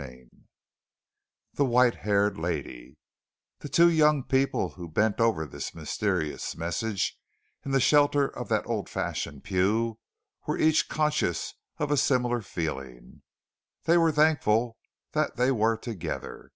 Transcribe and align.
CHAPTER 0.00 0.14
XXX 0.24 0.28
THE 1.56 1.64
WHITE 1.66 1.94
HAIRED 1.96 2.38
LADY 2.38 2.96
The 3.58 3.68
two 3.68 3.90
young 3.90 4.22
people 4.24 4.70
who 4.70 4.88
bent 4.88 5.20
over 5.20 5.44
this 5.44 5.74
mysterious 5.74 6.56
message 6.56 7.18
in 7.66 7.72
the 7.72 7.80
shelter 7.80 8.26
of 8.26 8.48
that 8.48 8.66
old 8.66 8.88
fashioned 8.88 9.44
pew 9.44 9.98
were 10.46 10.56
each 10.56 10.88
conscious 10.88 11.52
of 11.76 11.90
a 11.90 11.98
similar 11.98 12.40
feeling 12.40 13.20
they 13.84 13.98
were 13.98 14.10
thankful 14.10 14.78
that 15.12 15.36
they 15.36 15.50
were 15.52 15.76
together. 15.76 16.50